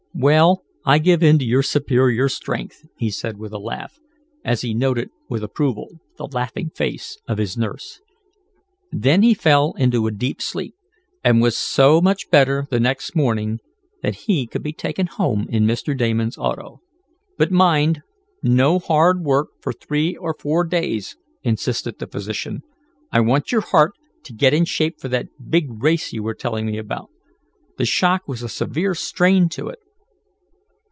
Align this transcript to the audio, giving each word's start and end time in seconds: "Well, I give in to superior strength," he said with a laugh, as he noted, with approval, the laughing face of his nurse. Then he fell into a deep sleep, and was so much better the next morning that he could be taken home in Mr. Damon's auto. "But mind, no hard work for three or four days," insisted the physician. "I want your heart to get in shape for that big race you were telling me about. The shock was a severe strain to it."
"Well, 0.13 0.65
I 0.85 0.99
give 0.99 1.23
in 1.23 1.39
to 1.39 1.61
superior 1.63 2.29
strength," 2.29 2.85
he 2.97 3.09
said 3.09 3.39
with 3.39 3.53
a 3.53 3.57
laugh, 3.57 3.97
as 4.43 4.61
he 4.61 4.73
noted, 4.75 5.09
with 5.29 5.43
approval, 5.43 5.99
the 6.17 6.27
laughing 6.31 6.69
face 6.75 7.17
of 7.27 7.39
his 7.39 7.57
nurse. 7.57 8.01
Then 8.91 9.23
he 9.23 9.33
fell 9.33 9.73
into 9.77 10.05
a 10.05 10.11
deep 10.11 10.39
sleep, 10.39 10.75
and 11.23 11.41
was 11.41 11.57
so 11.57 12.01
much 12.01 12.29
better 12.29 12.67
the 12.69 12.79
next 12.79 13.15
morning 13.15 13.61
that 14.03 14.15
he 14.27 14.45
could 14.45 14.61
be 14.61 14.73
taken 14.73 15.07
home 15.07 15.47
in 15.49 15.65
Mr. 15.65 15.97
Damon's 15.97 16.37
auto. 16.37 16.81
"But 17.37 17.49
mind, 17.49 18.01
no 18.43 18.77
hard 18.77 19.21
work 19.23 19.47
for 19.59 19.73
three 19.73 20.15
or 20.17 20.35
four 20.37 20.65
days," 20.65 21.17
insisted 21.41 21.97
the 21.97 22.05
physician. 22.05 22.61
"I 23.11 23.21
want 23.21 23.51
your 23.51 23.61
heart 23.61 23.93
to 24.25 24.33
get 24.33 24.53
in 24.53 24.65
shape 24.65 24.99
for 24.99 25.07
that 25.07 25.29
big 25.49 25.81
race 25.81 26.13
you 26.13 26.21
were 26.21 26.35
telling 26.35 26.67
me 26.67 26.77
about. 26.77 27.09
The 27.77 27.85
shock 27.85 28.27
was 28.27 28.43
a 28.43 28.49
severe 28.49 28.93
strain 28.93 29.49
to 29.55 29.69
it." 29.69 29.79